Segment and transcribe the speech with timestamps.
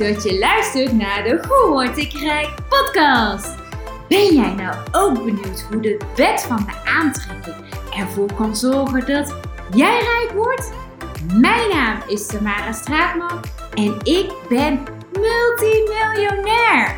[0.00, 3.54] dat je luistert naar de Hoe Word ik Rijk podcast.
[4.08, 7.54] Ben jij nou ook benieuwd hoe de wet van de aantrekking
[7.96, 9.34] ervoor kan zorgen dat
[9.74, 10.72] jij rijk wordt?
[11.34, 13.40] Mijn naam is Tamara Straatman
[13.74, 16.96] en ik ben multimiljonair.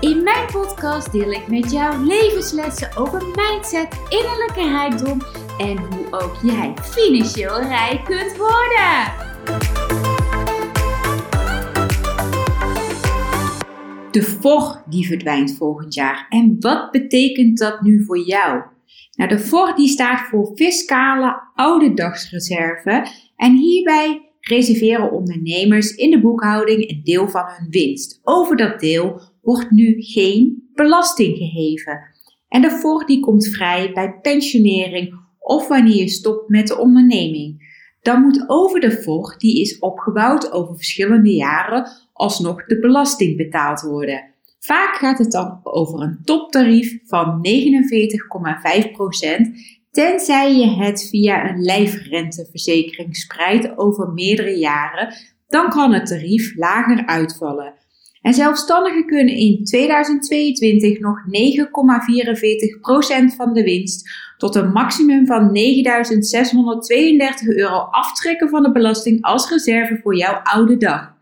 [0.00, 5.22] In mijn podcast deel ik met jou levenslessen over mindset, innerlijke rijkdom
[5.58, 9.77] en hoe ook jij financieel rijk kunt worden.
[14.18, 16.26] De VOG die verdwijnt volgend jaar.
[16.28, 18.62] En wat betekent dat nu voor jou?
[19.12, 26.90] Nou, de VOG die staat voor Fiscale Ouderdagsreserve en hierbij reserveren ondernemers in de boekhouding
[26.90, 28.20] een deel van hun winst.
[28.22, 32.00] Over dat deel wordt nu geen belasting geheven.
[32.48, 37.57] En de VOG die komt vrij bij pensionering of wanneer je stopt met de onderneming.
[38.08, 43.80] Dan moet over de VOG, die is opgebouwd over verschillende jaren, alsnog de belasting betaald
[43.80, 44.34] worden.
[44.58, 47.50] Vaak gaat het dan over een toptarief van 49,5%,
[49.90, 55.14] tenzij je het via een lijfrenteverzekering spreidt over meerdere jaren,
[55.48, 57.74] dan kan het tarief lager uitvallen.
[58.22, 61.18] En zelfstandigen kunnen in 2022 nog
[63.32, 65.52] 9,44% van de winst tot een maximum van 9.632
[67.46, 71.16] euro aftrekken van de belasting als reserve voor jouw oude dag.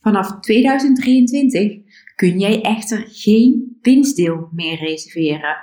[0.00, 1.76] Vanaf 2023
[2.14, 5.56] kun jij echter geen winstdeel meer reserveren.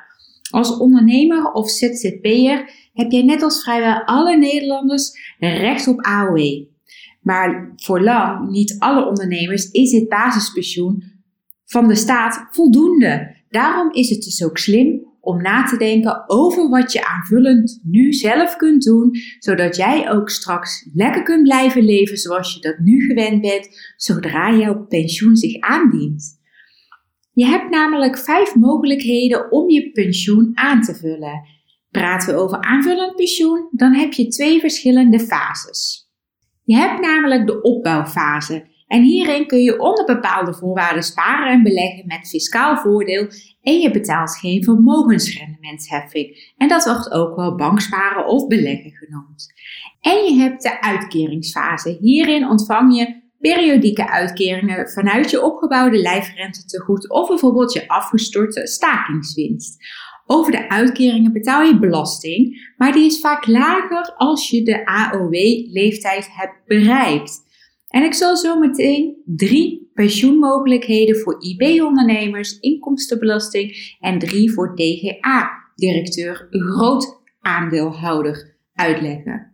[0.49, 6.65] Als ondernemer of ZZP'er heb jij net als vrijwel alle Nederlanders recht op AOW.
[7.25, 11.03] Maar voor lang niet alle ondernemers is dit basispensioen
[11.65, 13.35] van de staat voldoende.
[13.49, 18.13] Daarom is het dus ook slim om na te denken over wat je aanvullend nu
[18.13, 23.05] zelf kunt doen, zodat jij ook straks lekker kunt blijven leven zoals je dat nu
[23.05, 26.39] gewend bent, zodra jouw pensioen zich aandient.
[27.33, 31.41] Je hebt namelijk vijf mogelijkheden om je pensioen aan te vullen.
[31.91, 36.04] Praten we over aanvullend pensioen, dan heb je twee verschillende fases.
[36.65, 38.73] Je hebt namelijk de opbouwfase.
[38.87, 43.27] En hierin kun je onder bepaalde voorwaarden sparen en beleggen met fiscaal voordeel
[43.61, 46.53] en je betaalt geen vermogensrendementsheffing.
[46.57, 49.53] En dat wordt ook wel banksparen of beleggen genoemd.
[50.01, 51.97] En je hebt de uitkeringsfase.
[52.01, 58.67] Hierin ontvang je periodieke uitkeringen vanuit je opgebouwde lijfrente te goed of bijvoorbeeld je afgestorte
[58.67, 59.77] stakingswinst.
[60.27, 66.27] Over de uitkeringen betaal je belasting, maar die is vaak lager als je de AOW-leeftijd
[66.31, 67.43] hebt bereikt.
[67.87, 77.21] En ik zal zo meteen drie pensioenmogelijkheden voor IB-ondernemers, inkomstenbelasting en drie voor DGA-directeur, groot
[77.41, 79.53] aandeelhouder, uitleggen.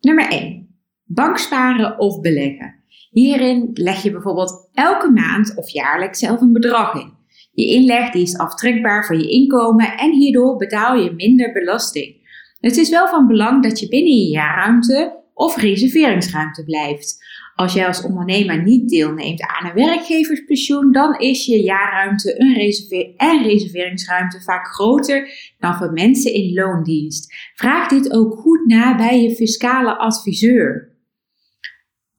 [0.00, 0.68] Nummer 1.
[1.04, 2.74] Banksparen of beleggen.
[3.10, 7.17] Hierin leg je bijvoorbeeld elke maand of jaarlijks zelf een bedrag in.
[7.58, 12.16] Je inleg die is aftrekbaar van je inkomen en hierdoor betaal je minder belasting.
[12.60, 17.24] Het is wel van belang dat je binnen je jaarruimte of reserveringsruimte blijft.
[17.54, 23.14] Als jij als ondernemer niet deelneemt aan een werkgeverspensioen, dan is je jaarruimte een reserveer
[23.16, 27.34] en reserveringsruimte vaak groter dan voor mensen in loondienst.
[27.54, 30.96] Vraag dit ook goed na bij je fiscale adviseur.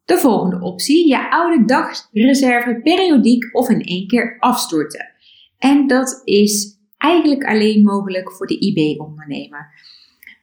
[0.06, 5.18] De volgende optie, je oude dagreserve periodiek of in één keer afstorten.
[5.60, 9.74] En dat is eigenlijk alleen mogelijk voor de IB-ondernemer.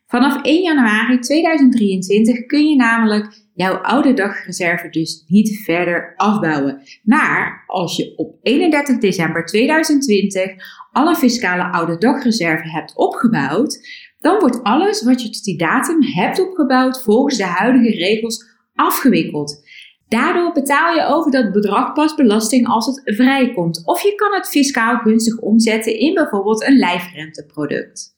[0.06, 6.82] Vanaf 1 januari 2023 kun je namelijk jouw oude dagreserve dus niet verder afbouwen.
[7.02, 10.50] Maar als je op 31 december 2020
[10.92, 13.88] alle fiscale oude dagreserve hebt opgebouwd,
[14.18, 18.44] dan wordt alles wat je tot die datum hebt opgebouwd volgens de huidige regels
[18.74, 19.65] afgewikkeld.
[20.08, 23.82] Daardoor betaal je over dat bedrag pas belasting als het vrijkomt.
[23.84, 28.14] Of je kan het fiscaal gunstig omzetten in bijvoorbeeld een lijfrenteproduct.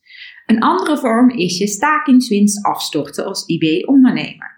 [0.47, 4.57] Een andere vorm is je stakingswinst afstorten als IB-ondernemer.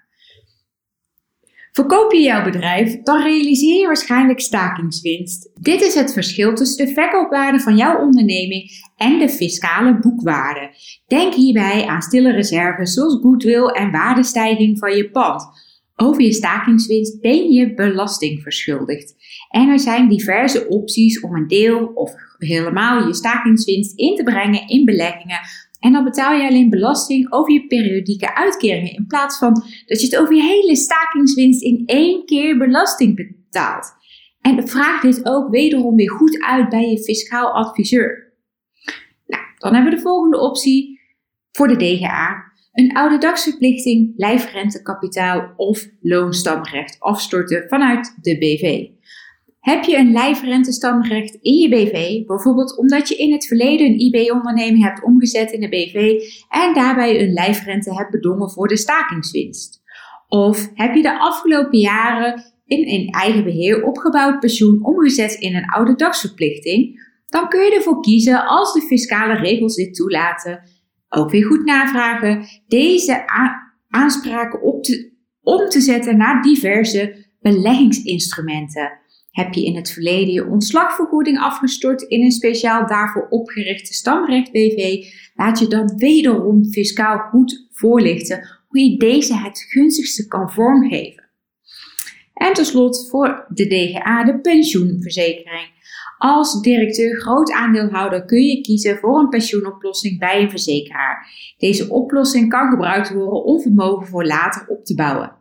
[1.73, 5.51] Verkoop je jouw bedrijf, dan realiseer je waarschijnlijk stakingswinst.
[5.61, 10.71] Dit is het verschil tussen de verkoopwaarde van jouw onderneming en de fiscale boekwaarde.
[11.07, 15.43] Denk hierbij aan stille reserves zoals goodwill en waardestijging van je pand.
[16.03, 19.15] Over je stakingswinst ben je belasting verschuldigd.
[19.49, 24.69] En er zijn diverse opties om een deel of helemaal je stakingswinst in te brengen
[24.69, 25.39] in beleggingen.
[25.79, 29.53] En dan betaal je alleen belasting over je periodieke uitkeringen in plaats van
[29.87, 33.93] dat je het over je hele stakingswinst in één keer belasting betaalt.
[34.41, 38.33] En vraag dit ook wederom weer goed uit bij je fiscaal adviseur.
[39.27, 41.01] Nou, dan hebben we de volgende optie
[41.53, 42.50] voor de DGA.
[42.81, 48.87] Een ouderdagsverplichting, lijfrentekapitaal of loonstamrecht afstorten vanuit de BV.
[49.61, 54.83] Heb je een lijfrentestamrecht in je BV, bijvoorbeeld omdat je in het verleden een IB-onderneming
[54.83, 59.83] hebt omgezet in de BV en daarbij een lijfrente hebt bedongen voor de stakingswinst?
[60.29, 65.71] Of heb je de afgelopen jaren in een eigen beheer opgebouwd pensioen omgezet in een
[65.71, 67.09] ouderdagsverplichting?
[67.27, 70.63] Dan kun je ervoor kiezen als de fiscale regels dit toelaten.
[71.13, 72.47] Ook weer goed navragen.
[72.67, 73.27] Deze
[73.89, 75.13] aanspraken op te,
[75.43, 78.99] om te zetten naar diverse beleggingsinstrumenten.
[79.31, 85.07] Heb je in het verleden je ontslagvergoeding afgestort in een speciaal daarvoor opgerichte stamrecht BV,
[85.35, 91.31] laat je dan wederom fiscaal goed voorlichten hoe je deze het gunstigste kan vormgeven.
[92.35, 95.80] En tenslotte voor de DGA, de pensioenverzekering.
[96.23, 101.27] Als directeur groot aandeelhouder kun je kiezen voor een pensioenoplossing bij een verzekeraar.
[101.59, 105.37] Deze oplossing kan gebruikt worden om vermogen voor later op te bouwen.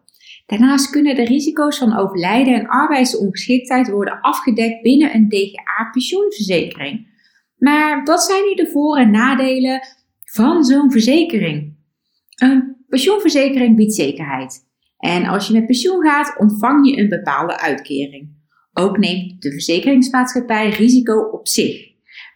[0.46, 7.08] Daarnaast kunnen de risico's van overlijden en arbeidsongeschiktheid worden afgedekt binnen een DGA-pensioenverzekering.
[7.58, 9.82] Maar wat zijn nu de voor- en nadelen
[10.24, 11.78] van zo'n verzekering?
[12.36, 14.68] Een pensioenverzekering biedt zekerheid.
[14.98, 18.39] En als je met pensioen gaat, ontvang je een bepaalde uitkering.
[18.80, 21.88] Ook neemt de verzekeringsmaatschappij risico op zich.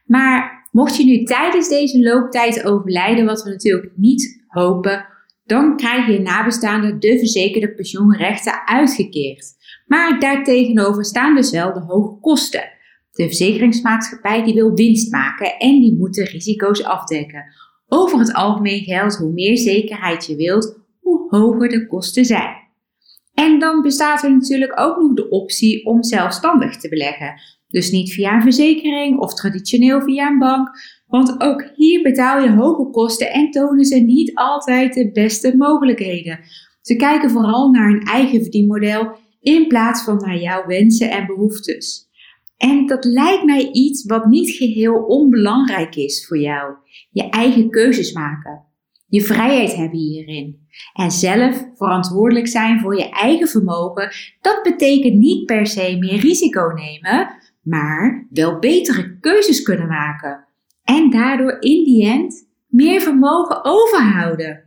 [0.06, 5.06] Maar mocht je nu tijdens deze looptijd overlijden, wat we natuurlijk niet hopen,
[5.46, 9.46] dan krijg je nabestaanden de verzekerde pensioenrechten uitgekeerd.
[9.86, 12.72] Maar daartegenover staan dus wel de hoge kosten.
[13.12, 17.44] De verzekeringsmaatschappij die wil winst maken en die moet de risico's afdekken.
[17.88, 22.63] Over het algemeen geldt hoe meer zekerheid je wilt, hoe hoger de kosten zijn.
[23.34, 27.34] En dan bestaat er natuurlijk ook nog de optie om zelfstandig te beleggen.
[27.68, 30.70] Dus niet via een verzekering of traditioneel via een bank,
[31.08, 36.40] want ook hier betaal je hoge kosten en tonen ze niet altijd de beste mogelijkheden.
[36.82, 42.10] Ze kijken vooral naar een eigen verdienmodel in plaats van naar jouw wensen en behoeftes.
[42.58, 46.74] En dat lijkt mij iets wat niet geheel onbelangrijk is voor jou.
[47.12, 48.73] Je eigen keuzes maken.
[49.14, 50.68] Je vrijheid hebben hierin.
[50.94, 54.12] En zelf verantwoordelijk zijn voor je eigen vermogen,
[54.42, 57.30] dat betekent niet per se meer risico nemen,
[57.62, 60.48] maar wel betere keuzes kunnen maken.
[60.84, 64.64] En daardoor in die end meer vermogen overhouden.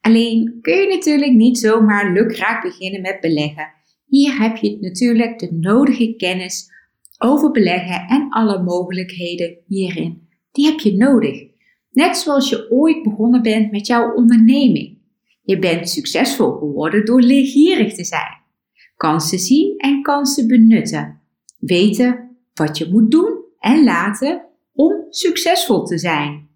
[0.00, 3.72] Alleen kun je natuurlijk niet zomaar lukraak beginnen met beleggen.
[4.06, 6.70] Hier heb je natuurlijk de nodige kennis
[7.18, 10.28] over beleggen en alle mogelijkheden hierin.
[10.52, 11.53] Die heb je nodig.
[11.94, 14.98] Net zoals je ooit begonnen bent met jouw onderneming.
[15.42, 18.42] Je bent succesvol geworden door leergierig te zijn.
[18.96, 21.20] Kansen zien en kansen benutten.
[21.58, 24.42] Weten wat je moet doen en laten
[24.72, 26.48] om succesvol te zijn.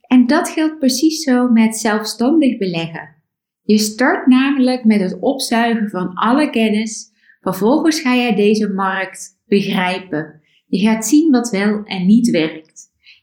[0.00, 3.16] En dat geldt precies zo met zelfstandig beleggen.
[3.62, 7.10] Je start namelijk met het opzuigen van alle kennis.
[7.40, 10.40] Vervolgens ga jij deze markt begrijpen.
[10.66, 12.67] Je gaat zien wat wel en niet werkt.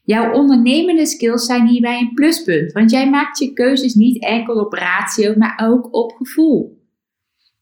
[0.06, 4.72] Jouw ondernemende skills zijn hierbij een pluspunt, want jij maakt je keuzes niet enkel op
[4.72, 6.84] ratio, maar ook op gevoel.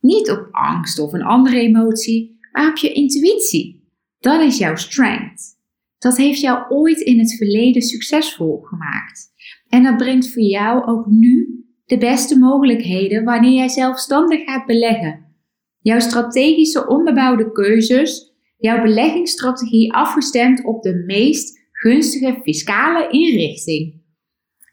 [0.00, 3.88] Niet op angst of een andere emotie, maar op je intuïtie.
[4.18, 5.42] Dat is jouw strength.
[5.98, 9.32] Dat heeft jou ooit in het verleden succesvol gemaakt.
[9.68, 15.24] En dat brengt voor jou ook nu de beste mogelijkheden wanneer jij zelfstandig gaat beleggen.
[15.80, 24.02] Jouw strategische onderbouwde keuzes, jouw beleggingsstrategie afgestemd op de meest gunstige fiscale inrichting.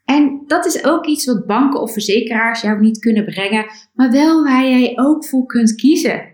[0.04, 4.42] En dat is ook iets wat banken of verzekeraars jou niet kunnen brengen, maar wel
[4.44, 6.30] waar jij ook voor kunt kiezen.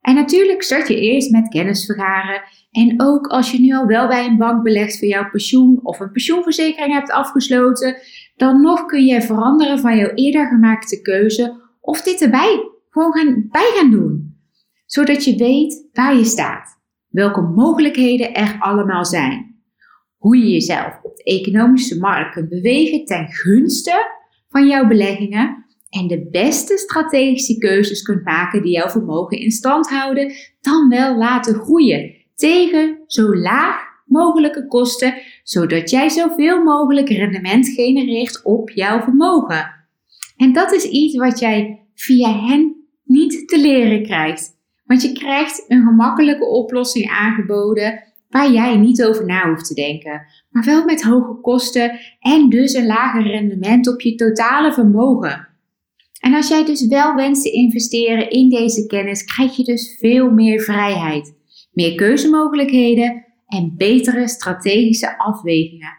[0.00, 2.42] En natuurlijk start je eerst met kennis vergaren.
[2.70, 6.00] En ook als je nu al wel bij een bank belegt voor jouw pensioen of
[6.00, 7.96] een pensioenverzekering hebt afgesloten,
[8.36, 13.46] dan nog kun je veranderen van jouw eerder gemaakte keuze of dit erbij gewoon gaan,
[13.50, 14.36] bij gaan doen.
[14.86, 19.51] Zodat je weet waar je staat, welke mogelijkheden er allemaal zijn
[20.22, 24.10] hoe je jezelf op de economische markt kunt bewegen ten gunste
[24.48, 29.88] van jouw beleggingen en de beste strategische keuzes kunt maken die jouw vermogen in stand
[29.88, 33.76] houden, dan wel laten groeien tegen zo laag
[34.06, 39.74] mogelijke kosten, zodat jij zoveel mogelijk rendement genereert op jouw vermogen.
[40.36, 44.50] En dat is iets wat jij via hen niet te leren krijgt.
[44.84, 50.26] Want je krijgt een gemakkelijke oplossing aangeboden waar jij niet over na hoeft te denken,
[50.50, 55.48] maar wel met hoge kosten en dus een lager rendement op je totale vermogen.
[56.20, 60.30] En als jij dus wel wenst te investeren in deze kennis, krijg je dus veel
[60.30, 61.34] meer vrijheid,
[61.72, 65.98] meer keuzemogelijkheden en betere strategische afwegingen.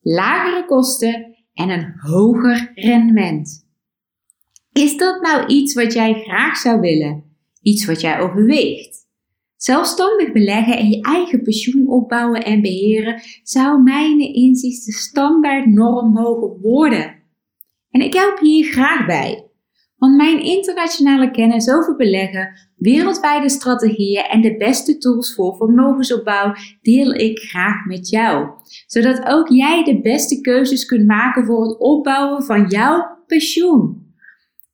[0.00, 3.68] Lagere kosten en een hoger rendement.
[4.72, 7.24] Is dat nou iets wat jij graag zou willen?
[7.62, 9.08] Iets wat jij overweegt?
[9.62, 16.12] Zelfstandig beleggen en je eigen pensioen opbouwen en beheren zou mijn inziens de standaard norm
[16.12, 17.22] mogen worden.
[17.90, 19.44] En ik help hier graag bij.
[19.96, 26.52] Want mijn internationale kennis over beleggen, wereldwijde strategieën en de beste tools voor vermogensopbouw
[26.82, 28.48] deel ik graag met jou.
[28.86, 34.09] Zodat ook jij de beste keuzes kunt maken voor het opbouwen van jouw pensioen.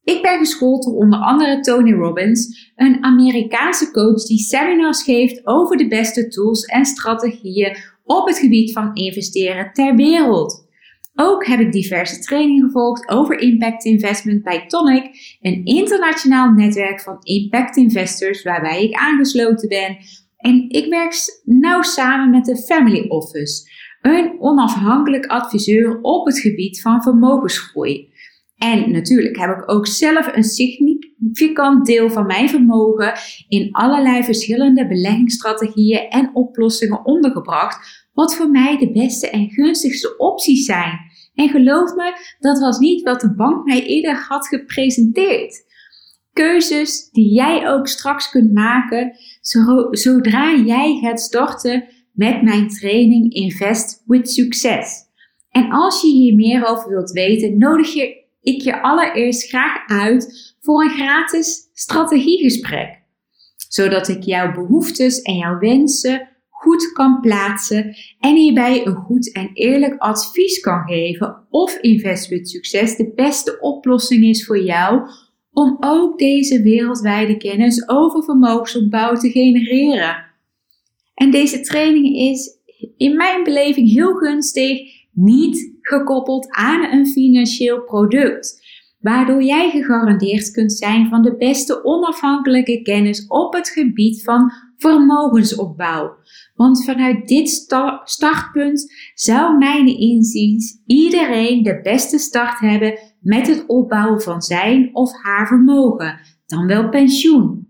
[0.06, 5.76] Ik ben geschoold door onder andere Tony Robbins, een Amerikaanse coach die seminars geeft over
[5.76, 10.68] de beste tools en strategieën op het gebied van investeren ter wereld.
[11.14, 17.16] Ook heb ik diverse trainingen gevolgd over impact investment bij Tonic, een internationaal netwerk van
[17.20, 19.96] impact investors waarbij ik aangesloten ben.
[20.36, 23.70] En ik werk nauw samen met de Family Office,
[24.00, 28.14] een onafhankelijk adviseur op het gebied van vermogensgroei.
[28.58, 33.12] En natuurlijk heb ik ook zelf een significant deel van mijn vermogen
[33.48, 40.64] in allerlei verschillende beleggingsstrategieën en oplossingen ondergebracht, wat voor mij de beste en gunstigste opties
[40.64, 40.98] zijn.
[41.34, 45.64] En geloof me, dat was niet wat de bank mij eerder had gepresenteerd.
[46.32, 49.16] Keuzes die jij ook straks kunt maken
[49.90, 55.04] zodra jij gaat starten met mijn training Invest with Success.
[55.50, 60.54] En als je hier meer over wilt weten, nodig je ik je allereerst graag uit
[60.60, 63.02] voor een gratis strategiegesprek,
[63.68, 69.50] zodat ik jouw behoeftes en jouw wensen goed kan plaatsen en hierbij een goed en
[69.52, 75.08] eerlijk advies kan geven of Invest with Succes de beste oplossing is voor jou
[75.52, 80.24] om ook deze wereldwijde kennis over vermogensopbouw te genereren.
[81.14, 82.58] En deze training is
[82.96, 84.78] in mijn beleving heel gunstig
[85.12, 88.64] niet gekoppeld aan een financieel product,
[88.98, 96.16] waardoor jij gegarandeerd kunt zijn van de beste onafhankelijke kennis op het gebied van vermogensopbouw.
[96.54, 97.68] Want vanuit dit
[98.04, 105.10] startpunt zou mijn inziens iedereen de beste start hebben met het opbouwen van zijn of
[105.22, 107.68] haar vermogen, dan wel pensioen.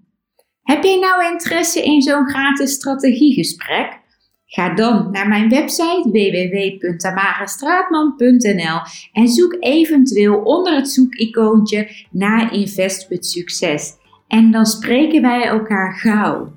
[0.63, 4.05] Heb jij nou interesse in zo'n gratis strategiegesprek?
[4.47, 8.81] Ga dan naar mijn website www.tamarastraatman.nl
[9.13, 13.93] en zoek eventueel onder het zoekicoontje naar Invest with Succes.
[14.29, 16.53] En dan spreken wij elkaar gauw.